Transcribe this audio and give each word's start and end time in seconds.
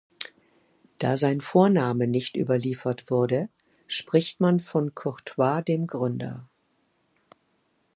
Da 0.97 1.15
sein 1.15 1.41
Vorname 1.41 2.07
nicht 2.07 2.35
überliefert 2.35 3.11
wurde, 3.11 3.49
spricht 3.85 4.39
man 4.39 4.59
von 4.59 4.95
"Courtois 4.95 5.61
dem 5.61 5.85
Gründer". 5.85 6.49